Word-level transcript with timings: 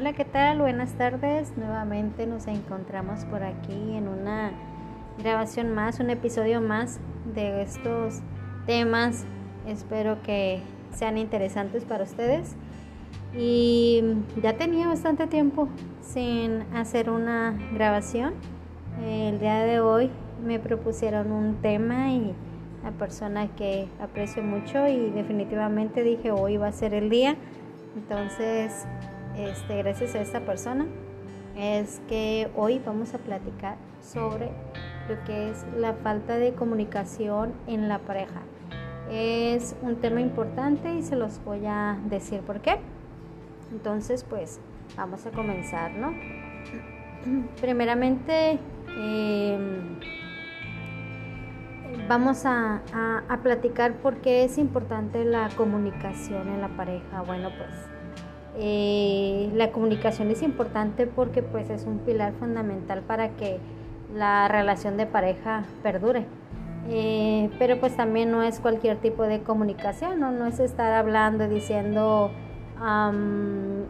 Hola, 0.00 0.12
¿qué 0.12 0.24
tal? 0.24 0.60
Buenas 0.60 0.92
tardes. 0.92 1.56
Nuevamente 1.56 2.24
nos 2.24 2.46
encontramos 2.46 3.24
por 3.24 3.42
aquí 3.42 3.96
en 3.96 4.06
una 4.06 4.52
grabación 5.20 5.74
más, 5.74 5.98
un 5.98 6.10
episodio 6.10 6.60
más 6.60 7.00
de 7.34 7.62
estos 7.62 8.20
temas. 8.64 9.24
Espero 9.66 10.22
que 10.22 10.60
sean 10.94 11.18
interesantes 11.18 11.84
para 11.84 12.04
ustedes. 12.04 12.54
Y 13.36 14.04
ya 14.40 14.56
tenía 14.56 14.86
bastante 14.86 15.26
tiempo 15.26 15.68
sin 16.00 16.62
hacer 16.76 17.10
una 17.10 17.58
grabación. 17.74 18.34
El 19.04 19.40
día 19.40 19.64
de 19.64 19.80
hoy 19.80 20.12
me 20.46 20.60
propusieron 20.60 21.32
un 21.32 21.56
tema 21.56 22.12
y 22.12 22.36
la 22.84 22.92
persona 22.92 23.48
que 23.48 23.88
aprecio 24.00 24.44
mucho 24.44 24.86
y 24.86 25.10
definitivamente 25.10 26.04
dije 26.04 26.30
hoy 26.30 26.56
va 26.56 26.68
a 26.68 26.72
ser 26.72 26.94
el 26.94 27.10
día. 27.10 27.34
Entonces 27.96 28.86
este, 29.38 29.78
gracias 29.78 30.14
a 30.14 30.20
esta 30.20 30.40
persona, 30.40 30.86
es 31.56 32.00
que 32.08 32.50
hoy 32.56 32.80
vamos 32.84 33.14
a 33.14 33.18
platicar 33.18 33.76
sobre 34.00 34.50
lo 35.08 35.22
que 35.24 35.50
es 35.50 35.64
la 35.76 35.94
falta 35.94 36.36
de 36.36 36.52
comunicación 36.54 37.52
en 37.66 37.88
la 37.88 37.98
pareja. 38.00 38.42
Es 39.10 39.74
un 39.82 39.96
tema 39.96 40.20
importante 40.20 40.94
y 40.94 41.02
se 41.02 41.16
los 41.16 41.42
voy 41.44 41.64
a 41.66 41.98
decir 42.06 42.40
por 42.40 42.60
qué. 42.60 42.78
Entonces, 43.72 44.24
pues 44.24 44.60
vamos 44.96 45.24
a 45.26 45.30
comenzar, 45.30 45.92
¿no? 45.92 46.12
Primeramente, 47.60 48.58
em, 48.98 49.98
vamos 52.08 52.44
a, 52.44 52.82
a 53.28 53.36
platicar 53.42 53.94
por 53.94 54.16
qué 54.16 54.44
es 54.44 54.58
importante 54.58 55.24
la 55.24 55.48
comunicación 55.56 56.48
en 56.48 56.60
la 56.60 56.68
pareja. 56.68 57.22
Bueno, 57.22 57.50
pues 57.56 57.97
eh, 58.58 59.50
la 59.54 59.70
comunicación 59.70 60.30
es 60.30 60.42
importante 60.42 61.06
porque 61.06 61.42
pues 61.42 61.70
es 61.70 61.84
un 61.84 61.98
pilar 61.98 62.32
fundamental 62.34 63.02
para 63.02 63.30
que 63.30 63.58
la 64.14 64.48
relación 64.48 64.96
de 64.96 65.06
pareja 65.06 65.64
perdure. 65.82 66.26
Eh, 66.90 67.50
pero 67.58 67.78
pues 67.80 67.94
también 67.96 68.30
no 68.30 68.42
es 68.42 68.60
cualquier 68.60 68.96
tipo 68.96 69.22
de 69.24 69.40
comunicación, 69.42 70.20
no, 70.20 70.32
no 70.32 70.46
es 70.46 70.58
estar 70.58 70.92
hablando 70.92 71.44
y 71.44 71.48
diciendo 71.48 72.30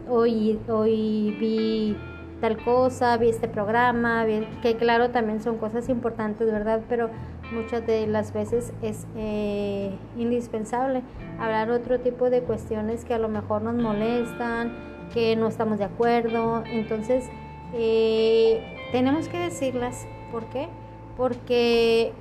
hoy, 0.08 0.58
hoy 0.69 1.36
vi 1.38 1.97
tal 2.41 2.56
cosa, 2.64 3.16
vi 3.16 3.28
este 3.28 3.48
programa, 3.48 4.25
que 4.62 4.77
claro 4.77 5.10
también 5.10 5.41
son 5.41 5.58
cosas 5.58 5.88
importantes, 5.88 6.50
¿verdad? 6.50 6.80
Pero 6.88 7.10
muchas 7.52 7.86
de 7.86 8.06
las 8.06 8.32
veces 8.32 8.72
es 8.82 9.06
eh, 9.16 9.91
indispensable 10.16 11.02
hablar 11.38 11.70
otro 11.70 12.00
tipo 12.00 12.30
de 12.30 12.42
cuestiones 12.42 13.04
que 13.04 13.14
a 13.14 13.18
lo 13.18 13.28
mejor 13.28 13.62
nos 13.62 13.74
molestan, 13.74 14.72
que 15.12 15.36
no 15.36 15.48
estamos 15.48 15.78
de 15.78 15.84
acuerdo. 15.84 16.62
Entonces, 16.66 17.24
eh, 17.74 18.76
tenemos 18.92 19.28
que 19.28 19.38
decirlas. 19.38 20.06
¿Por 20.30 20.44
qué? 20.46 20.69
Porque 21.16 22.12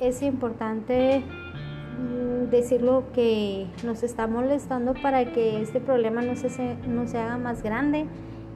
es 0.00 0.22
importante 0.22 1.20
mm, 1.20 2.50
decir 2.50 2.82
lo 2.82 3.12
que 3.12 3.66
nos 3.84 4.02
está 4.02 4.26
molestando 4.26 4.94
para 4.94 5.32
que 5.32 5.60
este 5.60 5.80
problema 5.80 6.22
no 6.22 6.34
se, 6.36 6.76
no 6.88 7.06
se 7.06 7.18
haga 7.18 7.38
más 7.38 7.62
grande 7.62 8.06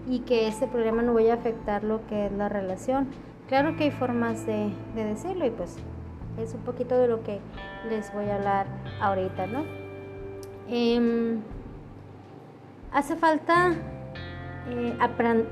y 0.08 0.20
que 0.20 0.48
este 0.48 0.66
problema 0.66 1.02
no 1.02 1.12
vaya 1.12 1.34
a 1.34 1.36
afectar 1.36 1.84
lo 1.84 2.06
que 2.06 2.26
es 2.26 2.32
la 2.32 2.48
relación. 2.48 3.08
Claro 3.48 3.76
que 3.76 3.84
hay 3.84 3.90
formas 3.90 4.46
de, 4.46 4.70
de 4.94 5.04
decirlo 5.04 5.46
y 5.46 5.50
pues 5.50 5.76
es 6.42 6.54
un 6.54 6.60
poquito 6.60 6.98
de 6.98 7.08
lo 7.08 7.22
que 7.22 7.40
les 7.88 8.12
voy 8.12 8.26
a 8.26 8.36
hablar 8.36 8.66
ahorita, 9.00 9.46
¿no? 9.46 9.64
Em, 10.68 11.40
hace 12.92 13.16
falta 13.16 13.74
eh, 14.68 14.96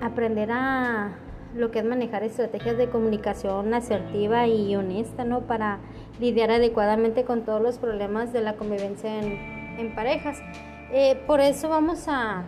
aprender 0.00 0.50
a 0.52 1.10
lo 1.54 1.70
que 1.70 1.78
es 1.78 1.84
manejar 1.84 2.22
estrategias 2.22 2.76
de 2.76 2.88
comunicación 2.88 3.72
asertiva 3.72 4.46
y 4.46 4.76
honesta, 4.76 5.24
¿no? 5.24 5.42
Para 5.42 5.78
lidiar 6.20 6.50
adecuadamente 6.50 7.24
con 7.24 7.44
todos 7.44 7.62
los 7.62 7.78
problemas 7.78 8.32
de 8.32 8.42
la 8.42 8.54
convivencia 8.54 9.10
en, 9.18 9.94
parejas. 9.94 10.38
Eh, 10.92 11.22
por 11.26 11.40
eso 11.40 11.68
vamos 11.68 12.06
a, 12.08 12.44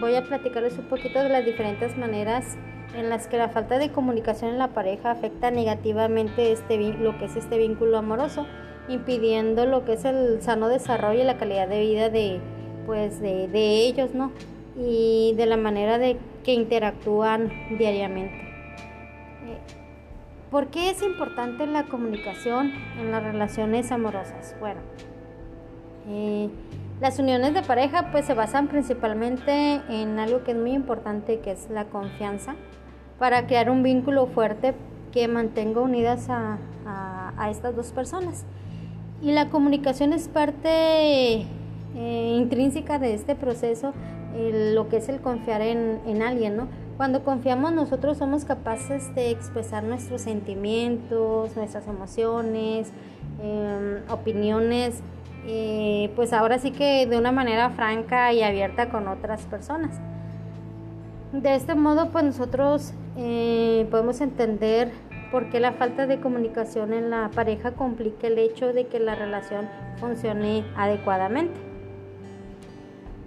voy 0.00 0.14
a 0.14 0.22
platicarles 0.22 0.78
un 0.78 0.86
poquito 0.86 1.20
de 1.20 1.28
las 1.28 1.44
diferentes 1.44 1.96
maneras 1.96 2.56
en 2.94 3.08
las 3.08 3.26
que 3.26 3.38
la 3.38 3.48
falta 3.48 3.78
de 3.78 3.90
comunicación 3.90 4.50
en 4.50 4.58
la 4.58 4.68
pareja 4.68 5.10
afecta 5.10 5.50
negativamente 5.50 6.52
este, 6.52 6.78
lo 6.94 7.18
que 7.18 7.26
es 7.26 7.36
este 7.36 7.58
vínculo 7.58 7.98
amoroso, 7.98 8.46
impidiendo 8.88 9.66
lo 9.66 9.84
que 9.84 9.94
es 9.94 10.04
el 10.04 10.42
sano 10.42 10.68
desarrollo 10.68 11.22
y 11.22 11.24
la 11.24 11.38
calidad 11.38 11.68
de 11.68 11.80
vida 11.80 12.10
de, 12.10 12.40
pues, 12.86 13.20
de, 13.20 13.86
ellos, 13.86 14.14
¿no? 14.14 14.32
Y 14.76 15.34
de 15.36 15.46
la 15.46 15.56
manera 15.56 15.98
de 15.98 16.18
que 16.44 16.52
interactúan 16.52 17.50
diariamente. 17.78 18.36
Eh, 18.36 19.58
¿Por 20.50 20.68
qué 20.68 20.90
es 20.90 21.02
importante 21.02 21.66
la 21.66 21.84
comunicación 21.84 22.72
en 22.98 23.10
las 23.10 23.22
relaciones 23.22 23.90
amorosas? 23.90 24.54
Bueno, 24.60 24.80
eh, 26.08 26.50
las 27.00 27.18
uniones 27.18 27.54
de 27.54 27.62
pareja 27.62 28.10
pues 28.12 28.26
se 28.26 28.34
basan 28.34 28.68
principalmente 28.68 29.80
en 29.88 30.18
algo 30.18 30.44
que 30.44 30.52
es 30.52 30.56
muy 30.56 30.72
importante 30.72 31.40
que 31.40 31.52
es 31.52 31.70
la 31.70 31.86
confianza 31.86 32.54
para 33.22 33.46
crear 33.46 33.70
un 33.70 33.84
vínculo 33.84 34.26
fuerte 34.26 34.74
que 35.12 35.28
mantenga 35.28 35.80
unidas 35.80 36.26
a, 36.28 36.58
estas 37.48 37.76
dos 37.76 37.92
personas. 37.92 38.44
Y 39.22 39.30
la 39.30 39.48
comunicación 39.48 40.12
es 40.12 40.26
parte 40.26 41.46
eh, 41.94 42.34
intrínseca 42.36 42.98
de 42.98 43.14
este 43.14 43.36
proceso, 43.36 43.92
lo 44.74 44.88
que 44.88 44.96
es 44.96 45.08
el 45.08 45.20
confiar 45.20 45.60
en, 45.60 46.20
alguien, 46.20 46.56
¿no? 46.56 46.66
Cuando 46.96 47.22
confiamos 47.22 47.72
nosotros 47.72 48.18
somos 48.18 48.44
capaces 48.44 49.14
de 49.14 49.30
expresar 49.30 49.84
nuestros 49.84 50.22
sentimientos, 50.22 51.54
nuestras 51.54 51.86
emociones, 51.86 52.90
em, 53.40 54.02
opiniones, 54.10 55.00
eh, 55.46 56.10
pues 56.16 56.32
ahora 56.32 56.58
sí 56.58 56.72
que 56.72 57.06
de 57.06 57.16
una 57.16 57.30
manera 57.30 57.70
franca 57.70 58.32
y 58.32 58.42
abierta 58.42 58.88
con 58.88 59.06
otras 59.06 59.42
personas. 59.42 60.00
De 61.32 61.54
este 61.54 61.76
modo, 61.76 62.10
pues 62.10 62.24
nosotros 62.24 62.94
eh, 63.16 63.86
podemos 63.90 64.20
entender 64.20 64.90
por 65.30 65.50
qué 65.50 65.60
la 65.60 65.72
falta 65.72 66.06
de 66.06 66.20
comunicación 66.20 66.92
en 66.92 67.10
la 67.10 67.30
pareja 67.34 67.72
complica 67.72 68.26
el 68.26 68.38
hecho 68.38 68.72
de 68.72 68.86
que 68.86 69.00
la 69.00 69.14
relación 69.14 69.68
funcione 69.96 70.64
adecuadamente. 70.76 71.58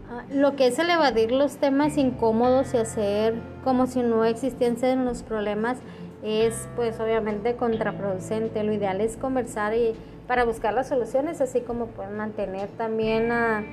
Ah, 0.09 0.23
lo 0.31 0.55
que 0.55 0.67
es 0.67 0.77
el 0.77 0.89
evadir 0.89 1.31
los 1.31 1.57
temas 1.57 1.97
incómodos 1.97 2.73
y 2.73 2.77
hacer 2.77 3.35
como 3.63 3.87
si 3.87 4.01
no 4.01 4.23
existiesen 4.23 5.05
los 5.05 5.23
problemas 5.23 5.79
es 6.23 6.69
pues 6.75 6.99
obviamente 6.99 7.55
contraproducente. 7.55 8.63
Lo 8.63 8.73
ideal 8.73 9.01
es 9.01 9.17
conversar 9.17 9.73
y 9.73 9.93
para 10.27 10.43
buscar 10.43 10.73
las 10.73 10.87
soluciones, 10.87 11.41
así 11.41 11.61
como 11.61 11.87
pues 11.87 12.09
mantener 12.11 12.69
también 12.69 13.31
a 13.31 13.63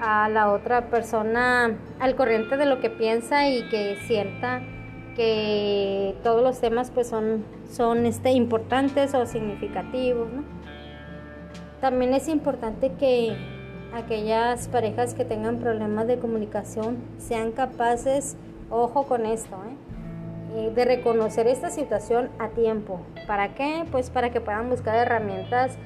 a 0.00 0.28
la 0.28 0.50
otra 0.50 0.90
persona 0.90 1.76
al 2.00 2.16
corriente 2.16 2.56
de 2.56 2.66
lo 2.66 2.80
que 2.80 2.90
piensa 2.90 3.48
y 3.48 3.68
que 3.68 3.96
sienta 4.06 4.62
que 5.14 6.14
todos 6.22 6.42
los 6.42 6.60
temas 6.60 6.90
pues 6.90 7.08
son, 7.08 7.44
son 7.70 8.06
este, 8.06 8.30
importantes 8.30 9.14
o 9.14 9.26
significativos. 9.26 10.28
También 11.80 12.14
es 12.14 12.28
importante 12.28 12.92
que 12.98 13.36
aquellas 13.94 14.68
parejas 14.68 15.14
que 15.14 15.24
tengan 15.24 15.58
problemas 15.58 16.06
de 16.06 16.18
comunicación 16.18 16.98
sean 17.18 17.52
capaces, 17.52 18.36
ojo 18.70 19.04
con 19.04 19.26
esto, 19.26 19.56
¿eh? 19.56 19.84
Eh, 20.54 20.72
de 20.72 20.84
reconocer 20.84 21.48
esta 21.48 21.68
situación 21.68 22.30
a 22.38 22.48
tiempo. 22.48 23.00
¿Para 23.26 23.54
qué? 23.54 23.84
Pues 23.90 24.10
para 24.10 24.30
que 24.30 24.40
puedan 24.40 24.70
buscar 24.70 24.94
herramientas 24.94 25.76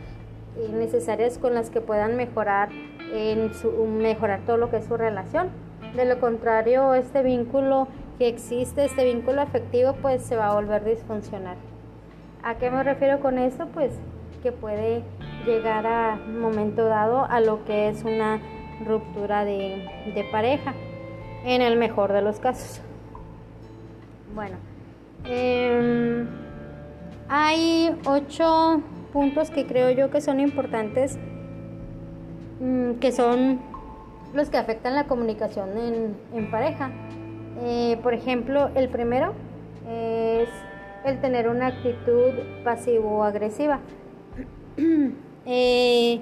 eh, 0.58 0.68
necesarias 0.70 1.38
con 1.38 1.54
las 1.54 1.70
que 1.70 1.80
puedan 1.80 2.16
mejorar 2.16 2.68
en 3.14 3.54
su, 3.54 3.70
mejorar 3.86 4.40
todo 4.44 4.58
lo 4.58 4.70
que 4.70 4.76
es 4.76 4.84
su 4.84 4.98
relación. 4.98 5.48
De 5.96 6.04
lo 6.04 6.20
contrario, 6.20 6.92
este 6.94 7.22
vínculo 7.22 7.88
que 8.18 8.28
existe, 8.28 8.84
este 8.84 9.04
vínculo 9.04 9.40
afectivo, 9.40 9.94
pues 10.02 10.22
se 10.22 10.36
va 10.36 10.48
a 10.48 10.54
volver 10.54 10.84
disfuncional. 10.84 11.56
¿A 12.42 12.56
qué 12.56 12.70
me 12.70 12.82
refiero 12.82 13.20
con 13.20 13.38
esto? 13.38 13.66
Pues 13.68 13.92
que 14.42 14.52
puede 14.52 15.02
llegar 15.46 15.86
a 15.86 16.18
un 16.26 16.40
momento 16.40 16.84
dado 16.84 17.24
a 17.24 17.40
lo 17.40 17.64
que 17.64 17.88
es 17.88 18.04
una 18.04 18.40
ruptura 18.84 19.44
de, 19.44 20.28
pareja, 20.30 20.74
en 21.44 21.62
el 21.62 21.76
mejor 21.76 22.12
de 22.12 22.22
los 22.22 22.38
casos. 22.38 22.80
Bueno, 24.34 24.56
em, 25.24 26.28
hay 27.28 27.96
ocho 28.04 28.82
puntos 29.12 29.50
que 29.50 29.66
creo 29.66 29.90
yo 29.90 30.10
que 30.10 30.20
son 30.20 30.38
importantes 30.38 31.18
Mm, 32.60 32.94
que 32.94 33.12
son 33.12 33.60
los 34.34 34.50
que 34.50 34.56
afectan 34.56 34.94
la 34.94 35.04
comunicación 35.04 35.70
en, 36.34 36.50
pareja. 36.50 36.90
Eh, 37.60 37.98
por 38.02 38.14
ejemplo, 38.14 38.70
el 38.74 38.88
primero 38.88 39.34
es 39.88 40.48
el 41.04 41.20
tener 41.20 41.48
una 41.48 41.68
actitud 41.68 42.32
pasivo-agresiva. 42.64 43.80
Eh, 45.50 46.20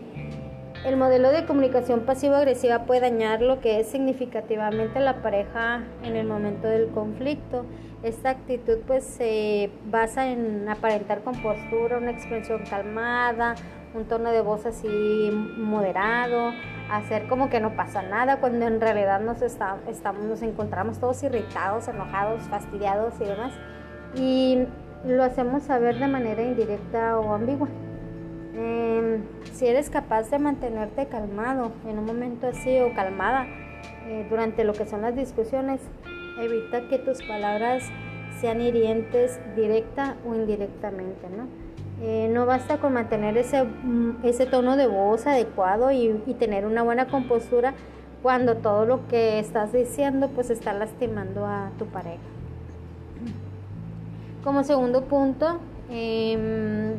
El 0.84 0.96
modelo 0.96 1.32
de 1.32 1.46
comunicación 1.46 2.02
pasivo-agresiva 2.02 2.84
puede 2.84 3.00
dañar 3.00 3.42
lo 3.42 3.60
que 3.60 3.80
es 3.80 3.88
significativamente 3.88 5.00
la 5.00 5.20
pareja 5.20 5.82
en 6.04 6.14
el 6.14 6.28
momento 6.28 6.68
del 6.68 6.90
conflicto. 6.90 7.64
Esta 8.04 8.30
actitud 8.30 8.78
pues 8.86 9.02
se 9.02 9.70
basa 9.90 10.28
en 10.30 10.68
aparentar 10.68 11.22
compostura, 11.24 11.98
una 11.98 12.12
expresión 12.12 12.62
calmada, 12.70 13.56
un 13.94 14.04
tono 14.04 14.30
de 14.30 14.40
voz 14.40 14.66
así 14.66 15.30
moderado, 15.56 16.52
hacer 16.90 17.26
como 17.28 17.48
que 17.48 17.60
no 17.60 17.76
pasa 17.76 18.02
nada 18.02 18.38
cuando 18.40 18.66
en 18.66 18.80
realidad 18.80 19.20
nos, 19.20 19.42
estamos, 19.42 20.24
nos 20.24 20.42
encontramos 20.42 20.98
todos 20.98 21.22
irritados, 21.22 21.88
enojados, 21.88 22.42
fastidiados 22.44 23.14
y 23.20 23.24
demás. 23.24 23.52
Y 24.14 24.66
lo 25.04 25.24
hacemos 25.24 25.64
saber 25.64 25.98
de 25.98 26.08
manera 26.08 26.42
indirecta 26.42 27.18
o 27.18 27.34
ambigua. 27.34 27.68
Em, 28.54 29.22
si 29.52 29.66
eres 29.66 29.90
capaz 29.90 30.30
de 30.30 30.38
mantenerte 30.38 31.06
calmado 31.06 31.72
en 31.86 31.98
un 31.98 32.06
momento 32.06 32.46
así 32.46 32.80
o 32.80 32.94
calmada 32.94 33.46
eh, 34.06 34.26
durante 34.30 34.64
lo 34.64 34.72
que 34.72 34.86
son 34.86 35.02
las 35.02 35.14
discusiones, 35.14 35.80
evita 36.40 36.88
que 36.88 36.98
tus 36.98 37.22
palabras 37.22 37.82
sean 38.40 38.60
hirientes 38.60 39.38
directa 39.54 40.16
o 40.26 40.34
indirectamente, 40.34 41.28
¿no? 41.28 41.65
Eh, 42.02 42.28
no 42.30 42.44
basta 42.44 42.76
con 42.76 42.92
mantener 42.92 43.38
ese, 43.38 43.64
mm, 43.64 44.18
ese 44.22 44.44
tono 44.44 44.76
de 44.76 44.86
voz 44.86 45.26
adecuado 45.26 45.90
y, 45.90 46.12
tener 46.38 46.66
una 46.66 46.82
buena 46.82 47.06
compostura 47.06 47.72
cuando 48.22 48.56
todo 48.56 48.84
lo 48.84 49.08
que 49.08 49.38
estás 49.38 49.72
diciendo 49.72 50.28
pues 50.34 50.50
está 50.50 50.74
lastimando 50.74 51.46
a 51.46 51.70
tu 51.78 51.86
pareja. 51.86 52.18
Como 54.44 54.62
segundo 54.62 55.04
punto, 55.04 55.58
em, 55.90 56.94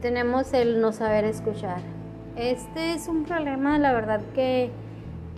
tenemos 0.00 0.52
el 0.52 0.80
no 0.80 0.92
saber 0.92 1.24
escuchar. 1.24 1.80
Este 2.36 2.94
es 2.94 3.08
un 3.08 3.24
problema, 3.24 3.78
la 3.78 3.92
verdad, 3.92 4.20
que, 4.34 4.70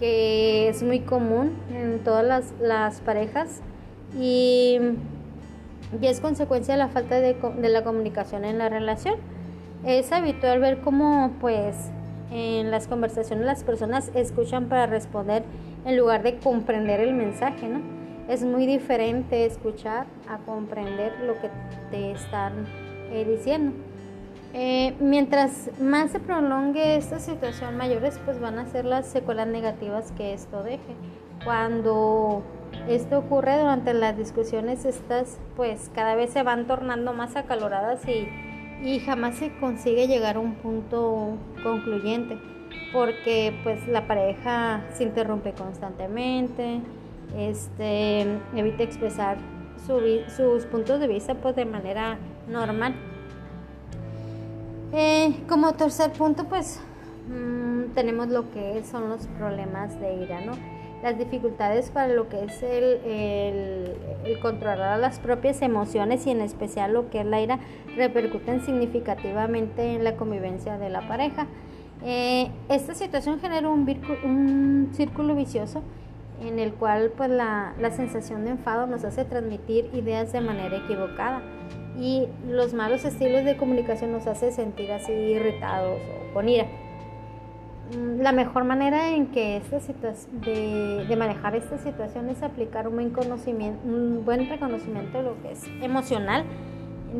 es 0.00 0.82
muy 0.82 1.00
común 1.00 1.56
en 1.72 2.00
todas 2.00 2.52
las, 2.61 3.00
parejas 3.00 3.62
y, 4.19 4.78
es 6.00 6.20
consecuencia 6.20 6.75
de 6.75 6.78
la 6.78 6.88
falta 6.88 7.20
de, 7.20 7.34
de, 7.34 7.69
la 7.69 7.84
comunicación 7.84 8.44
en 8.44 8.58
la 8.58 8.69
relación. 8.69 9.16
Es 9.84 10.12
habitual 10.12 10.60
ver 10.60 10.81
cómo, 10.81 11.32
pues, 11.40 11.90
en 12.31 12.70
las 12.70 12.88
conversaciones 12.88 13.44
las 13.44 13.64
personas 13.64 14.10
escuchan 14.14 14.69
para 14.69 14.86
responder 14.86 15.44
en 15.84 15.96
lugar 15.96 16.22
de 16.22 16.36
comprender 16.38 17.00
el 17.00 17.14
mensaje, 17.14 17.69
¿no? 17.69 17.81
Es 18.28 18.42
muy 18.42 18.66
diferente 18.66 19.44
escuchar 19.44 20.06
a 20.28 20.38
comprender 20.38 21.12
lo 21.20 21.34
que 21.34 21.50
te 21.90 22.12
están 22.12 22.66
eh, 23.10 23.25
diciendo. 23.28 23.72
Eh, 24.54 24.94
mientras 25.00 25.70
más 25.80 26.12
se 26.12 26.20
prolongue 26.20 26.96
esta 26.96 27.19
situación, 27.19 27.76
mayores 27.76 28.19
pues 28.25 28.40
van 28.40 28.58
a 28.58 28.66
ser 28.66 28.84
las 28.84 29.06
secuelas 29.06 29.48
negativas 29.48 30.12
que 30.12 30.32
esto 30.32 30.62
deje. 30.62 30.94
Cuando 31.42 32.42
esto 32.88 33.19
ocurre 33.19 33.58
durante 33.58 33.94
las 33.94 34.16
discusiones, 34.16 34.84
estas 34.84 35.38
pues 35.56 35.90
cada 35.94 36.14
vez 36.14 36.31
se 36.31 36.42
van 36.42 36.66
tornando 36.66 37.12
más 37.12 37.36
acaloradas 37.36 38.06
y, 38.08 38.28
y 38.82 39.00
jamás 39.00 39.36
se 39.36 39.56
consigue 39.58 40.06
llegar 40.06 40.36
a 40.36 40.40
un 40.40 40.54
punto 40.56 41.38
concluyente 41.62 42.38
porque 42.92 43.52
pues 43.62 43.86
la 43.88 44.06
pareja 44.06 44.84
se 44.92 45.04
interrumpe 45.04 45.52
constantemente, 45.52 46.81
este, 47.37 48.20
evita 48.54 48.82
expresar 48.84 49.37
sus 49.84 50.64
puntos 50.66 51.00
de 51.00 51.08
vista 51.08 51.34
pues 51.34 51.56
de 51.56 51.64
manera 51.64 52.19
normal. 52.48 52.94
Eh, 54.92 55.42
como 55.48 55.72
tercer 55.72 56.12
punto, 56.12 56.44
pues 56.44 56.80
mm, 57.28 57.92
tenemos 57.94 58.28
lo 58.28 58.50
que 58.52 58.82
son 58.84 59.08
los 59.08 59.26
problemas 59.38 59.98
de 60.00 60.14
ira, 60.22 60.40
¿no? 60.40 60.52
Las 61.04 61.18
dificultades 61.18 61.90
para 61.90 62.14
lo 62.14 62.30
que 62.30 62.44
es 62.44 62.62
el, 62.62 64.38
controlar 64.40 64.98
las 64.98 65.18
propias 65.18 65.60
emociones 65.60 66.26
y 66.26 66.30
en 66.30 66.40
especial 66.40 66.94
lo 66.94 67.10
que 67.10 67.20
es 67.20 67.26
la 67.26 67.42
ira 67.42 67.58
repercuten 67.94 68.64
significativamente 68.64 69.96
en 69.96 70.02
la 70.02 70.16
convivencia 70.16 70.78
de 70.78 70.88
la 70.88 71.06
pareja. 71.06 71.46
Eh, 72.02 72.50
esta 72.70 72.94
situación 72.94 73.38
genera 73.38 73.68
un, 73.68 73.86
un, 74.24 74.92
círculo 74.94 75.34
vicioso 75.34 75.82
en 76.42 76.58
el 76.58 76.72
cual 76.72 77.12
pues 77.14 77.28
la, 77.28 77.74
la 77.78 77.90
sensación 77.90 78.46
de 78.46 78.52
enfado 78.52 78.86
nos 78.86 79.04
hace 79.04 79.26
transmitir 79.26 79.90
ideas 79.92 80.32
de 80.32 80.40
manera 80.40 80.78
equivocada 80.78 81.42
y 82.00 82.28
los 82.48 82.72
malos 82.72 83.04
estilos 83.04 83.44
de 83.44 83.58
comunicación 83.58 84.10
nos 84.10 84.26
hace 84.26 84.52
sentir 84.52 84.90
así 84.90 85.12
irritados 85.12 86.00
o 86.30 86.32
con 86.32 86.48
ira. 86.48 86.66
Mm, 87.92 88.20
la 88.22 88.32
mejor 88.32 88.64
manera 88.64 89.10
en 89.10 89.26
que 89.26 89.58
esta 89.58 89.78
de, 90.32 91.16
manejar 91.16 91.54
esta 91.54 91.78
situación 91.78 92.28
es 92.31 92.42
aplicar 92.42 92.88
un 92.88 92.94
buen, 92.94 93.10
conocimiento, 93.10 93.81
un 93.86 94.25
buen 94.25 94.48
reconocimiento 94.48 95.19
de 95.19 95.25
lo 95.25 95.42
que 95.42 95.52
es 95.52 95.64
emocional, 95.82 96.44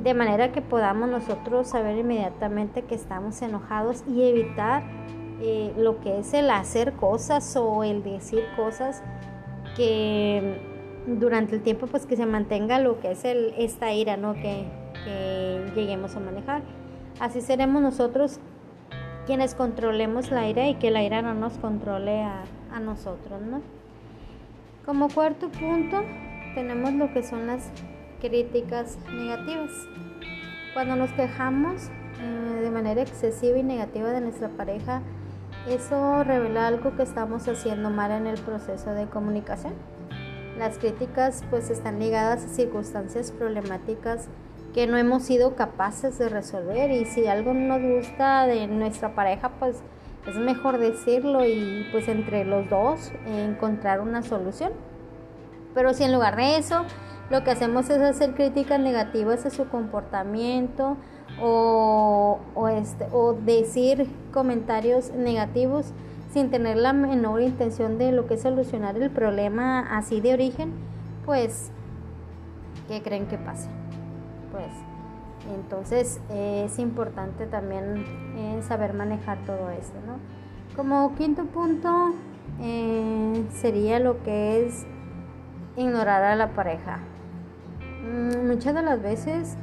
de 0.03 0.15
manera 0.15 0.53
que 0.53 0.63
podamos 0.63 1.09
nosotros 1.09 1.69
saber 1.69 1.99
inmediatamente 1.99 2.83
que 2.83 2.95
estamos 2.95 3.41
enojados 3.43 4.03
y 4.09 4.23
evitar 4.23 4.83
eh, 5.41 5.73
lo 5.77 6.01
que 6.01 6.21
es 6.21 6.33
el 6.33 6.51
hacer 6.51 6.93
cosas 6.95 7.57
o 7.57 7.85
el 7.85 8.03
decir 8.03 8.43
cosas 8.57 9.03
que 9.77 10.59
durante 11.07 11.57
el 11.57 11.63
tiempo 11.63 11.87
pues 11.87 12.07
que 12.07 12.17
se 12.17 12.25
mantenga 12.27 12.79
lo 12.79 12.99
que 13.01 13.11
es 13.11 13.25
el, 13.25 13.55
esta 13.59 13.93
ira, 13.93 14.17
¿no? 14.17 14.35
Que, 14.35 14.65
lleguemos 15.75 16.17
a 16.17 16.21
manejar. 16.21 16.63
Así 17.21 17.43
seremos 17.43 17.83
nosotros 17.83 18.41
quienes 19.27 19.55
controlemos 19.55 20.31
la 20.31 20.49
ira 20.49 20.69
y 20.69 20.75
que 20.77 20.91
la 20.91 21.03
ira 21.03 21.23
no 21.23 21.35
nos 21.35 21.55
controle 21.55 22.23
a, 22.23 22.45
nosotros, 22.81 23.41
¿no? 23.41 23.63
Como 24.85 25.09
cuarto 25.09 25.49
punto 25.49 26.03
tenemos 26.57 26.93
lo 26.95 27.13
que 27.13 27.23
son 27.23 27.47
las 27.47 27.71
críticas 28.21 28.99
negativas. 29.13 29.71
Cuando 30.73 30.97
nos 30.97 31.11
quejamos 31.13 31.89
eh, 32.21 32.61
de 32.63 32.71
manera 32.71 33.01
excesiva 33.01 33.59
y 33.59 33.63
negativa 33.63 34.11
de 34.11 34.21
nuestra 34.21 34.49
pareja, 34.49 35.03
eso 35.69 36.25
revela 36.25 36.67
algo 36.67 36.97
que 36.97 37.05
estamos 37.05 37.47
haciendo 37.47 37.91
mal 37.91 38.11
en 38.11 38.27
el 38.27 38.41
proceso 38.41 38.91
de 38.91 39.07
comunicación 39.07 39.75
las 40.59 40.79
críticas 40.79 41.43
pues 41.51 41.71
están 41.71 41.99
ligadas 41.99 42.45
a 42.45 42.49
circunstancias 42.49 43.33
problemáticas 43.33 44.29
que 44.75 44.89
no 44.89 44.99
hemos 44.99 45.23
sido 45.23 45.55
capaces 45.55 46.19
de 46.19 46.29
resolver 46.29 46.91
y 46.91 47.05
si 47.05 47.29
algo 47.29 47.55
no 47.55 47.79
nos 47.79 47.97
gusta 47.97 48.47
de 48.47 48.67
nuestra 48.67 49.15
pareja 49.15 49.51
pues 49.61 49.83
es 50.27 50.37
mejor 50.37 50.79
decirlo 50.79 51.47
y 51.47 51.87
pues 51.93 52.09
entre 52.09 52.45
los 52.45 52.69
dos 52.69 53.13
encontrar 53.27 54.01
una 54.01 54.23
solución. 54.23 54.73
Pero 55.75 55.95
si 55.95 56.05
en 56.05 56.13
lugar 56.13 56.37
de 56.37 56.59
eso 56.59 56.85
lo 57.31 57.45
que 57.45 57.53
hacemos 57.53 57.89
es 57.89 58.01
hacer 58.01 58.35
críticas 58.35 58.81
negativas 58.81 59.47
a 59.47 59.51
su 59.51 59.69
comportamiento 59.69 60.97
o, 61.41 62.39
o, 62.55 62.69
este, 62.69 63.07
decir 63.45 64.09
comentarios 64.33 65.11
negativos, 65.13 65.93
sin 66.33 66.51
tener 66.51 66.77
la 66.77 66.93
menor 66.93 67.41
intención 67.41 67.97
de 67.97 68.13
lo 68.13 68.27
que 68.27 68.35
es 68.35 68.43
solucionar 68.43 68.97
el 68.97 69.11
problema 69.11 69.81
así 69.97 70.21
de 70.21 70.35
origen, 70.35 70.73
pues, 71.25 71.71
¿qué 72.89 73.03
creen 73.03 73.27
que 73.27 73.39
pasa? 73.39 73.69
Pues, 74.55 74.71
entonces 75.53 76.21
es 76.31 76.79
importante 76.79 77.47
también 77.47 78.05
eh, 78.37 78.63
saber 78.63 78.95
manejar 78.95 79.39
todo 79.45 79.69
esto, 79.71 79.99
¿no? 80.07 80.19
Como 80.77 81.17
quinto 81.17 81.45
punto 81.47 82.15
eh, 82.61 83.45
sería 83.53 83.99
lo 83.99 84.23
que 84.23 84.65
es 84.65 84.87
ignorar 85.77 86.23
a 86.23 86.37
la 86.37 86.51
pareja. 86.51 87.01
Mm, 88.05 88.47
muchas 88.47 88.77
de 88.77 88.83
las 88.83 89.03
veces 89.03 89.57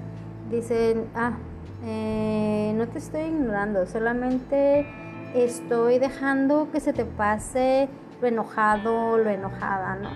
dicen, 0.49 1.05
ah, 1.15 1.37
eh, 1.85 2.73
no 2.75 2.85
te 2.89 2.97
estoy 2.97 3.21
ignorando, 3.21 3.85
solamente 3.85 4.85
estoy 5.33 5.99
dejando 5.99 6.69
que 6.69 6.81
se 6.81 6.91
te 6.91 7.05
pase 7.05 7.87
lo 8.21 8.27
enojado, 8.27 9.17
lo 9.17 9.29
enojada, 9.29 9.95
¿no? 9.95 10.09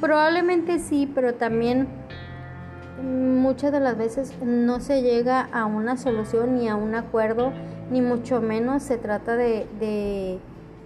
Probablemente 0.00 0.78
sí, 0.78 1.10
pero 1.12 1.34
también 1.34 1.88
muchas 3.02 3.72
de 3.72 3.80
las 3.80 3.96
veces 3.96 4.34
no 4.42 4.80
se 4.80 5.02
llega 5.02 5.48
a 5.52 5.66
una 5.66 5.96
solución 5.96 6.56
ni 6.56 6.68
a 6.68 6.76
un 6.76 6.94
acuerdo, 6.94 7.52
ni 7.90 8.00
mucho 8.00 8.40
menos 8.40 8.82
se 8.82 8.98
trata 8.98 9.36
de, 9.36 9.66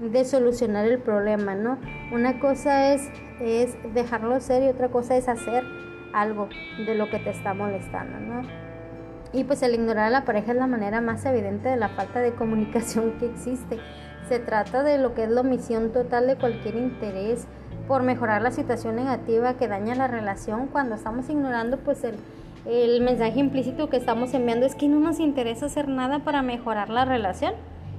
de, 0.00 0.24
solucionar 0.24 0.86
el 0.86 0.98
problema, 0.98 1.54
¿no? 1.54 1.78
Una 2.12 2.40
cosa 2.40 2.92
es, 2.92 3.08
es 3.40 3.76
dejarlo 3.94 4.40
ser 4.40 4.62
y 4.62 4.68
otra 4.68 4.88
cosa 4.88 5.16
es 5.16 5.28
hacer 5.28 5.64
algo 6.12 6.48
de 6.86 6.94
lo 6.94 7.10
que 7.10 7.18
te 7.18 7.30
está 7.30 7.54
molestando, 7.54 8.18
¿no? 8.18 8.42
Y 9.34 9.44
pues 9.44 9.62
el 9.62 9.74
ignorar 9.74 10.06
a 10.06 10.10
la 10.10 10.24
pareja 10.24 10.52
es 10.52 10.58
la 10.58 10.66
manera 10.66 11.00
más 11.00 11.24
evidente 11.24 11.68
de 11.68 11.76
la 11.76 11.88
falta 11.88 12.20
de 12.20 12.32
comunicación 12.32 13.12
que 13.18 13.26
existe. 13.26 13.78
Se 14.28 14.38
trata 14.38 14.82
de 14.82 14.98
lo 14.98 15.14
que 15.14 15.24
es 15.24 15.30
la 15.30 15.40
omisión 15.40 15.92
total 15.92 16.26
de 16.26 16.36
cualquier 16.36 16.76
interés 16.76 17.46
por 17.92 18.04
mejorar 18.04 18.40
la 18.40 18.52
situación 18.52 18.96
negativa 18.96 19.52
que 19.58 19.68
daña 19.68 19.94
la 19.94 20.06
relación 20.08 20.66
cuando 20.68 20.94
estamos 20.94 21.28
ignorando 21.28 21.76
pues 21.76 22.02
el, 22.04 22.14
el 22.64 23.02
mensaje 23.02 23.38
implícito 23.38 23.90
que 23.90 23.98
estamos 23.98 24.32
enviando 24.32 24.64
es 24.64 24.74
que 24.74 24.88
no 24.88 24.98
nos 24.98 25.20
interesa 25.20 25.66
hacer 25.66 25.88
nada 25.88 26.20
para 26.20 26.40
mejorar 26.40 26.88
la 26.88 27.04
relación. 27.04 27.52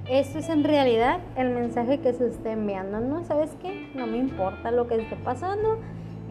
Esto 0.10 0.40
es 0.40 0.50
en 0.50 0.64
realidad 0.64 1.20
el 1.38 1.52
mensaje 1.52 2.00
que 2.00 2.12
se 2.12 2.28
está 2.28 2.54
enviando, 2.54 3.02
¿no? 3.02 3.24
¿Sabes 3.26 3.52
qué? 3.62 3.92
No 3.94 4.08
me 4.08 4.18
importa 4.18 4.72
lo 4.72 4.88
que 4.88 4.96
esté 4.96 5.16
pasando. 5.16 5.78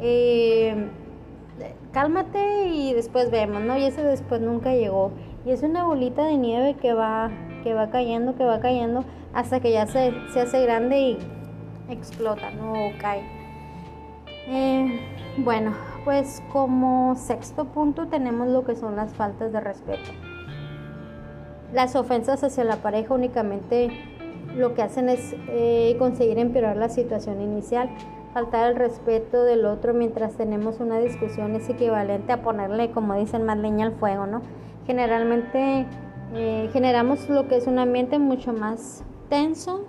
Eh, 0.00 0.88
cálmate 1.92 2.66
y 2.66 2.94
después 2.94 3.30
vemos, 3.30 3.62
¿no? 3.62 3.78
Y 3.78 3.84
ese 3.84 4.02
después 4.02 4.40
nunca 4.40 4.74
llegó. 4.74 5.12
Y 5.46 5.52
es 5.52 5.62
una 5.62 5.84
bolita 5.84 6.24
de 6.24 6.36
nieve 6.36 6.74
que 6.74 6.94
va, 6.94 7.30
que 7.62 7.74
va 7.74 7.90
cayendo, 7.90 8.34
que 8.34 8.42
va 8.42 8.58
cayendo, 8.58 9.04
hasta 9.32 9.60
que 9.60 9.70
ya 9.70 9.86
se, 9.86 10.12
se 10.32 10.40
hace 10.40 10.62
grande 10.62 10.98
y 10.98 11.18
explota, 11.88 12.50
¿no? 12.50 12.88
O 12.88 12.92
cae. 13.00 13.41
Eh, 14.48 15.00
bueno, 15.38 15.72
pues 16.04 16.42
como 16.52 17.14
sexto 17.16 17.66
punto 17.66 18.08
tenemos 18.08 18.48
lo 18.48 18.64
que 18.64 18.76
son 18.76 18.96
las 18.96 19.12
faltas 19.14 19.52
de 19.52 19.60
respeto. 19.60 20.10
Las 21.72 21.96
ofensas 21.96 22.42
hacia 22.44 22.64
la 22.64 22.76
pareja 22.76 23.14
únicamente 23.14 23.90
lo 24.56 24.74
que 24.74 24.82
hacen 24.82 25.08
es 25.08 25.34
eh, 25.48 25.96
conseguir 25.98 26.38
empeorar 26.38 26.76
la 26.76 26.88
situación 26.88 27.40
inicial. 27.40 27.88
Faltar 28.34 28.70
el 28.70 28.76
respeto 28.76 29.44
del 29.44 29.64
otro 29.66 29.94
mientras 29.94 30.34
tenemos 30.34 30.80
una 30.80 30.98
discusión 30.98 31.54
es 31.54 31.68
equivalente 31.68 32.32
a 32.32 32.42
ponerle, 32.42 32.90
como 32.90 33.14
dicen, 33.14 33.44
más 33.44 33.58
leña 33.58 33.86
al 33.86 33.92
fuego, 33.92 34.26
¿no? 34.26 34.42
Generalmente 34.86 35.86
eh, 36.34 36.70
generamos 36.72 37.28
lo 37.28 37.46
que 37.46 37.56
es 37.56 37.66
un 37.66 37.78
ambiente 37.78 38.18
mucho 38.18 38.52
más 38.52 39.04
tenso 39.28 39.84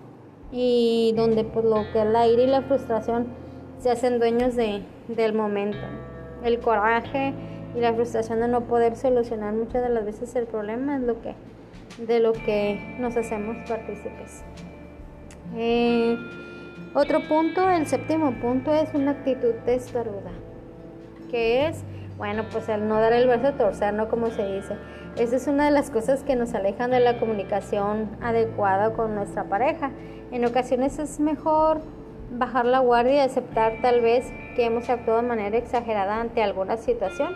y 0.51 1.13
donde 1.15 1.43
por 1.43 1.63
lo 1.63 1.83
que 1.91 2.01
el 2.01 2.15
aire 2.15 2.43
y 2.43 2.47
la 2.47 2.61
frustración 2.61 3.27
se 3.83 3.91
hacen 3.91 4.17
dueños 4.17 4.55
de, 4.55 4.81
del 5.09 5.33
momento. 5.33 5.77
El 6.41 6.59
coraje 6.59 7.33
y 7.75 7.81
la 7.81 7.93
frustración 7.93 8.39
de 8.39 8.47
no 8.47 8.61
poder 8.61 8.95
solucionar 8.95 9.53
muchas 9.53 9.83
de 9.83 9.89
las 9.89 10.05
veces 10.05 10.33
el 10.35 10.45
problema 10.45 10.95
es 10.95 11.01
lo 11.01 11.21
que 11.21 11.35
de 11.97 12.19
lo 12.21 12.31
que 12.31 12.95
nos 12.97 13.17
hacemos 13.17 13.57
partícipes. 13.67 14.43
Eh, 15.55 16.17
otro 16.95 17.27
punto, 17.27 17.69
el 17.69 17.85
séptimo 17.85 18.31
punto 18.39 18.73
es 18.73 18.93
una 18.93 19.11
actitud 19.11 19.53
testaruda, 19.65 20.31
que 21.29 21.67
es, 21.67 21.83
bueno, 22.17 22.45
pues 22.51 22.69
el 22.69 22.87
no 22.87 22.99
dar 22.99 23.11
el 23.13 23.27
brazo 23.27 23.47
a 23.47 23.57
torcer, 23.57 23.93
¿no? 23.93 24.07
Como 24.07 24.31
se 24.31 24.45
dice. 24.55 24.75
Esa 25.17 25.35
es 25.35 25.45
una 25.47 25.65
de 25.65 25.71
las 25.71 25.91
cosas 25.91 26.23
que 26.23 26.35
nos 26.35 26.55
alejan 26.55 26.89
de 26.89 27.01
la 27.01 27.19
comunicación 27.19 28.09
adecuada 28.21 28.93
con 28.93 29.13
nuestra 29.13 29.43
pareja. 29.43 29.91
En 30.31 30.45
ocasiones 30.45 30.97
es 30.97 31.19
mejor 31.19 31.81
bajar 32.33 32.65
la 32.65 32.79
guardia 32.79 33.15
y 33.15 33.19
aceptar 33.19 33.73
tal 33.81 34.01
vez 34.01 34.31
que 34.55 34.65
hemos 34.65 34.89
actuado 34.89 35.21
de 35.21 35.27
manera 35.27 35.57
exagerada 35.57 36.19
ante 36.19 36.41
alguna 36.41 36.77
situación. 36.77 37.33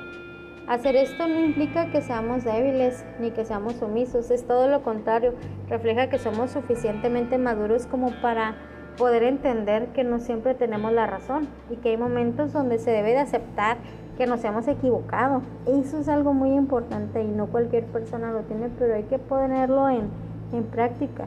Hacer 0.67 0.95
esto 0.97 1.27
no 1.27 1.39
implica 1.39 1.91
que 1.91 2.01
seamos 2.01 2.43
débiles 2.43 3.05
ni 3.19 3.31
que 3.31 3.45
seamos 3.45 3.75
sumisos, 3.75 4.29
es 4.31 4.45
todo 4.45 4.67
lo 4.67 4.83
contrario, 4.83 5.33
refleja 5.69 6.09
que 6.09 6.17
somos 6.17 6.51
suficientemente 6.51 7.37
maduros 7.37 7.85
como 7.85 8.11
para 8.21 8.55
poder 8.97 9.23
entender 9.23 9.87
que 9.89 10.03
no 10.03 10.19
siempre 10.19 10.55
tenemos 10.55 10.91
la 10.91 11.05
razón 11.05 11.47
y 11.69 11.77
que 11.77 11.89
hay 11.89 11.97
momentos 11.97 12.51
donde 12.51 12.79
se 12.79 12.91
debe 12.91 13.11
de 13.11 13.19
aceptar 13.19 13.77
que 14.17 14.25
nos 14.25 14.43
hemos 14.43 14.67
equivocado. 14.67 15.41
Eso 15.67 15.99
es 15.99 16.09
algo 16.09 16.33
muy 16.33 16.49
importante 16.49 17.21
y 17.21 17.27
no 17.27 17.47
cualquier 17.47 17.85
persona 17.85 18.31
lo 18.31 18.41
tiene, 18.41 18.69
pero 18.77 18.95
hay 18.95 19.03
que 19.03 19.19
ponerlo 19.19 19.87
en, 19.87 20.09
en 20.51 20.63
práctica, 20.63 21.25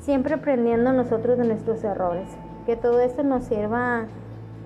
siempre 0.00 0.34
aprendiendo 0.34 0.92
nosotros 0.92 1.38
de 1.38 1.44
nuestros 1.44 1.84
errores 1.84 2.26
que 2.66 2.76
todo 2.76 3.00
esto 3.00 3.22
nos 3.22 3.44
sirva 3.44 4.06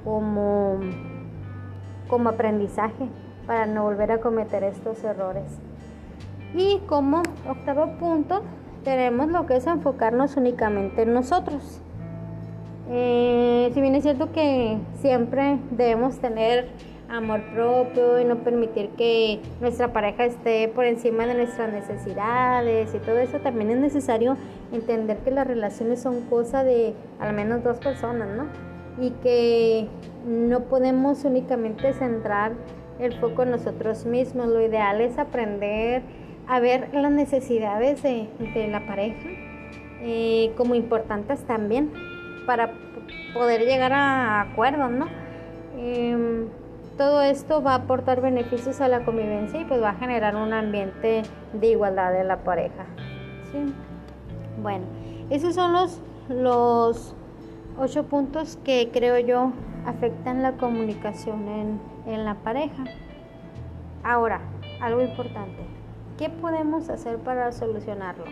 como, 0.05 0.79
como 2.09 2.29
aprendizaje 2.31 3.09
para 3.47 3.67
no 3.67 3.85
volver 3.85 4.13
a 4.13 4.21
cometer 4.21 4.63
estos 4.65 5.03
errores. 5.05 5.59
Y 6.55 6.79
como 6.87 7.23
octavo 7.49 7.99
punto, 7.99 8.43
tenemos 8.85 9.29
lo 9.29 9.47
que 9.47 9.57
es 9.57 9.67
enfocarnos 9.67 10.37
únicamente 10.37 11.03
en 11.03 11.13
nosotros. 11.13 11.81
Eh, 12.91 13.71
si 13.75 13.81
bien 13.81 13.95
es 13.95 14.03
cierto 14.03 14.33
que 14.33 14.79
siempre 15.01 15.59
debemos 15.71 16.19
tener 16.21 16.71
amor 17.09 17.41
propio 17.55 18.21
y 18.21 18.25
no 18.25 18.37
permitir 18.37 18.91
que 18.91 19.41
nuestra 19.61 19.93
pareja 19.93 20.25
esté 20.27 20.69
por 20.69 20.85
encima 20.85 21.27
de 21.27 21.35
nuestras 21.35 21.73
necesidades 21.73 22.95
y 22.95 22.99
todo 22.99 23.19
eso, 23.19 23.39
también 23.39 23.71
es 23.71 23.79
necesario 23.79 24.37
entender 24.73 25.19
que 25.19 25.31
las 25.31 25.47
relaciones 25.47 26.01
son 26.01 26.23
cosa 26.23 26.65
de 26.65 26.95
al 27.19 27.35
menos 27.35 27.65
dos 27.65 27.79
personas, 27.79 28.29
¿no? 28.29 28.47
Y 29.03 29.11
que 29.23 29.89
no 30.27 30.61
podemos 30.65 31.25
únicamente 31.25 31.93
centrar 31.95 32.53
el 32.99 33.15
foco 33.15 33.45
en 33.45 33.53
nosotros 33.53 34.05
mismos. 34.05 34.49
Lo 34.49 34.61
ideal 34.61 35.01
es 35.01 35.19
aprender 35.19 36.03
a 36.49 36.61
ver 36.61 36.89
las 36.93 37.13
necesidades 37.13 38.03
de, 38.03 38.29
la 38.71 38.87
pareja 38.87 39.29
eh, 40.01 40.53
como 40.57 40.75
importantes 40.75 41.41
también 41.45 41.93
para 42.47 42.73
poder 43.35 43.65
llegar 43.65 43.93
a 43.93 44.41
acuerdos, 44.41 44.91
¿no? 44.91 45.07
Em, 45.77 46.49
todo 46.99 47.23
esto 47.23 47.63
va 47.63 47.73
a 47.73 47.77
aportar 47.77 48.21
beneficios 48.21 48.81
a 48.81 48.89
la 48.89 49.05
convivencia 49.05 49.61
y 49.61 49.65
pues 49.65 49.81
va 49.81 49.91
a 49.91 49.95
generar 49.95 50.35
un 50.35 50.53
ambiente 50.53 51.23
de 51.53 51.67
igualdad 51.69 52.13
de 52.13 52.25
la 52.25 52.39
pareja. 52.39 52.85
Bueno, 54.61 54.85
esos 55.31 55.55
son 55.55 55.73
los, 55.73 56.03
los 56.29 57.15
ocho 57.79 58.03
puntos 58.03 58.59
que 58.65 58.91
creo 58.93 59.17
yo 59.21 59.53
afectan 59.87 60.43
la 60.43 60.53
comunicación 60.53 61.49
en, 61.49 61.81
en 62.07 62.25
la 62.25 62.35
pareja. 62.35 62.85
Ahora, 64.03 64.41
algo 64.81 65.01
importante, 65.01 65.65
¿qué 66.19 66.29
podemos 66.29 66.89
hacer 66.91 67.19
para 67.19 67.53
solucionarlo? 67.53 68.25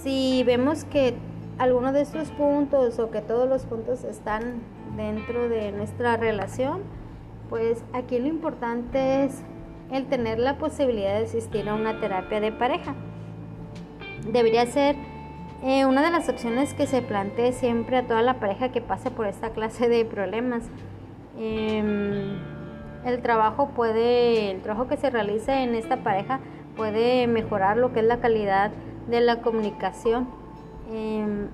Si 0.00 0.44
vemos 0.44 0.84
que 0.84 1.16
alguno 1.58 1.92
de 1.92 2.02
estos 2.02 2.30
puntos 2.30 3.00
o 3.00 3.10
que 3.10 3.20
todos 3.20 3.48
los 3.48 3.64
puntos 3.66 4.04
están 4.04 4.60
dentro 4.96 5.48
de 5.48 5.72
nuestra 5.72 6.16
relación, 6.16 6.82
pues 7.48 7.82
aquí 7.92 8.18
lo 8.18 8.26
importante 8.26 9.24
es 9.24 9.42
el 9.90 10.06
tener 10.06 10.38
la 10.38 10.58
posibilidad 10.58 11.18
de 11.18 11.24
asistir 11.24 11.68
a 11.68 11.74
una 11.74 12.00
terapia 12.00 12.40
de 12.40 12.52
pareja. 12.52 12.94
Debería 14.32 14.66
ser 14.66 14.96
eh, 15.62 15.86
una 15.86 16.02
de 16.02 16.10
las 16.10 16.28
opciones 16.28 16.74
que 16.74 16.86
se 16.86 17.02
plantee 17.02 17.52
siempre 17.52 17.98
a 17.98 18.06
toda 18.06 18.22
la 18.22 18.40
pareja 18.40 18.70
que 18.70 18.80
pase 18.80 19.10
por 19.10 19.26
esta 19.26 19.50
clase 19.50 19.88
de 19.88 20.04
problemas. 20.04 20.64
Em, 21.38 22.38
el 23.04 23.22
trabajo 23.22 23.70
puede, 23.70 24.50
el 24.50 24.62
trabajo 24.62 24.88
que 24.88 24.96
se 24.96 25.10
realice 25.10 25.62
en 25.62 25.74
esta 25.74 25.98
pareja 25.98 26.40
puede 26.76 27.26
mejorar 27.26 27.76
lo 27.76 27.92
que 27.92 28.00
es 28.00 28.06
la 28.06 28.18
calidad 28.18 28.72
de 29.08 29.20
la 29.20 29.42
comunicación. 29.42 30.28
Em, 30.90 31.48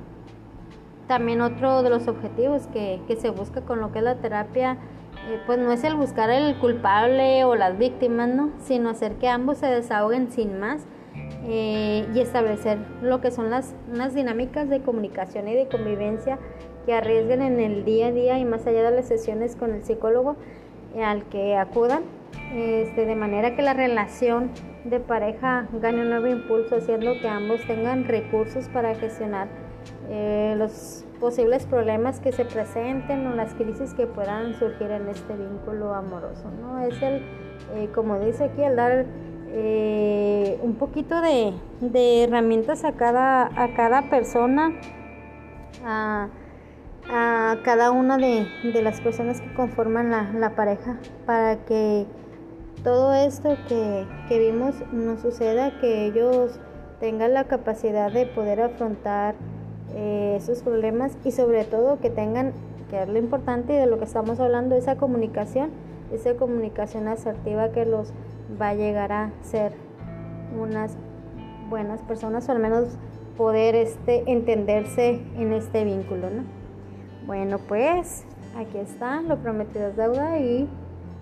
también 1.06 1.40
otro 1.40 1.82
de 1.82 1.90
los 1.90 2.06
objetivos 2.08 2.68
que, 2.68 3.00
que 3.08 3.16
se 3.16 3.30
busca 3.30 3.62
con 3.62 3.80
lo 3.80 3.90
que 3.90 3.98
es 3.98 4.04
la 4.04 4.16
terapia 4.16 4.78
eh, 5.28 5.38
pues 5.46 5.58
no 5.58 5.70
es 5.70 5.84
el 5.84 5.94
buscar 5.94 6.30
el 6.30 6.56
culpable 6.58 7.44
o 7.44 7.54
las 7.54 7.76
víctimas, 7.78 8.28
¿no? 8.28 8.50
Sino 8.60 8.90
hacer 8.90 9.14
que 9.16 9.28
ambos 9.28 9.58
se 9.58 9.66
desahoguen 9.66 10.30
sin 10.30 10.58
más 10.58 10.86
eh, 11.44 12.06
y 12.14 12.20
establecer 12.20 12.78
lo 13.02 13.20
que 13.20 13.30
son 13.30 13.50
las 13.50 13.74
unas 13.92 14.14
dinámicas 14.14 14.68
de 14.68 14.80
comunicación 14.80 15.48
y 15.48 15.54
de 15.54 15.68
convivencia 15.68 16.38
que 16.86 16.94
arriesguen 16.94 17.42
en 17.42 17.60
el 17.60 17.84
día 17.84 18.08
a 18.08 18.12
día 18.12 18.38
y 18.38 18.44
más 18.44 18.66
allá 18.66 18.82
de 18.82 18.96
las 18.96 19.06
sesiones 19.06 19.56
con 19.56 19.72
el 19.72 19.84
psicólogo 19.84 20.36
eh, 20.94 21.04
al 21.04 21.24
que 21.24 21.56
acudan, 21.56 22.02
este, 22.54 23.04
de 23.04 23.14
manera 23.14 23.54
que 23.54 23.62
la 23.62 23.74
relación 23.74 24.50
de 24.84 24.98
pareja 25.00 25.68
gane 25.80 26.00
un 26.00 26.10
nuevo 26.10 26.28
impulso, 26.28 26.76
haciendo 26.76 27.12
que 27.20 27.28
ambos 27.28 27.60
tengan 27.66 28.04
recursos 28.04 28.68
para 28.68 28.94
gestionar 28.94 29.48
los 30.56 31.04
posibles 31.20 31.66
problemas 31.66 32.18
que 32.18 32.32
se 32.32 32.44
presenten 32.44 33.26
o 33.26 33.34
las 33.34 33.54
crisis 33.54 33.94
que 33.94 34.06
puedan 34.06 34.54
surgir 34.54 34.90
en 34.90 35.08
este 35.08 35.36
vínculo 35.36 35.94
amoroso, 35.94 36.50
¿no? 36.60 36.80
Es 36.80 37.00
el, 37.02 37.22
eh, 37.74 37.88
como 37.94 38.18
dice 38.18 38.44
aquí, 38.44 38.62
el 38.62 38.74
dar 38.74 39.04
eh, 39.52 40.58
un 40.62 40.74
poquito 40.76 41.20
de, 41.20 41.52
herramientas 42.24 42.84
a 42.84 42.92
cada, 42.92 43.46
a 43.46 43.74
cada 43.74 44.08
persona, 44.08 44.72
a, 45.84 46.28
cada 47.64 47.90
una 47.90 48.16
de, 48.16 48.46
las 48.82 49.00
personas 49.00 49.40
que 49.40 49.52
conforman 49.54 50.40
la, 50.40 50.50
pareja, 50.54 50.98
para 51.26 51.56
que 51.64 52.06
todo 52.82 53.12
esto 53.12 53.56
que, 53.68 54.06
que 54.28 54.38
vimos 54.38 54.74
no 54.92 55.18
suceda, 55.18 55.78
que 55.80 56.06
ellos 56.06 56.58
tengan 57.00 57.34
la 57.34 57.44
capacidad 57.44 58.12
de 58.12 58.26
poder 58.26 58.60
afrontar 58.60 59.34
eh, 59.94 60.34
esos 60.36 60.62
problemas 60.62 61.16
y 61.24 61.32
sobre 61.32 61.64
todo 61.64 61.98
que 61.98 62.10
tengan, 62.10 62.52
que 62.90 63.02
es 63.02 63.08
lo 63.08 63.18
importante 63.18 63.72
de 63.72 63.86
lo 63.86 63.98
que 63.98 64.04
estamos 64.04 64.40
hablando, 64.40 64.76
esa 64.76 64.96
comunicación, 64.96 65.70
esa 66.12 66.34
comunicación 66.34 67.08
asertiva 67.08 67.70
que 67.70 67.84
los 67.86 68.12
va 68.60 68.70
a 68.70 68.74
llegar 68.74 69.12
a 69.12 69.30
ser 69.42 69.72
unas 70.60 70.96
buenas 71.68 72.02
personas 72.02 72.48
o 72.48 72.52
al 72.52 72.58
menos 72.58 72.88
poder 73.36 73.74
este, 73.74 74.30
entenderse 74.30 75.20
en 75.36 75.52
este 75.52 75.84
vínculo. 75.84 76.30
¿no? 76.30 76.42
Bueno, 77.26 77.58
pues 77.58 78.24
aquí 78.56 78.78
está, 78.78 79.22
lo 79.22 79.38
prometido 79.38 79.88
es 79.88 79.96
deuda 79.96 80.38
y 80.38 80.68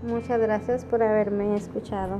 muchas 0.02 0.40
gracias 0.40 0.84
por 0.84 1.02
haberme 1.02 1.54
escuchado. 1.54 2.18